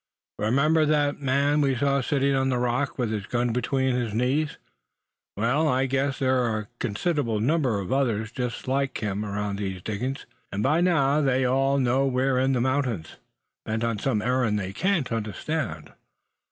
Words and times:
Remember 0.39 0.83
that 0.87 1.19
man 1.21 1.61
we 1.61 1.75
saw 1.75 2.01
sitting 2.01 2.33
on 2.33 2.49
the 2.49 2.57
rock 2.57 2.97
with 2.97 3.11
his 3.11 3.27
gun 3.27 3.53
between 3.53 3.93
his 3.93 4.15
knees? 4.15 4.57
Well, 5.37 5.67
I 5.67 5.85
guess 5.85 6.17
there 6.17 6.37
are 6.39 6.57
a 6.57 6.67
considerable 6.79 7.39
number 7.39 7.79
of 7.79 7.93
others 7.93 8.31
just 8.31 8.67
like 8.67 8.97
him 8.97 9.23
around 9.23 9.57
these 9.59 9.83
diggings; 9.83 10.25
and 10.51 10.63
by 10.63 10.81
now 10.81 11.21
they 11.21 11.45
all 11.45 11.77
know 11.77 12.07
we're 12.07 12.39
in 12.39 12.53
the 12.53 12.61
mountains, 12.61 13.17
bent 13.63 13.83
on 13.83 13.99
some 13.99 14.23
errand 14.23 14.57
they 14.57 14.73
can't 14.73 15.11
understand." 15.11 15.93